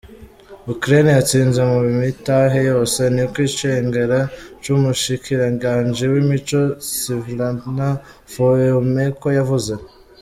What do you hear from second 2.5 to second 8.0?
yose," niko icegera c'umushikiranganji w'imico Svitlana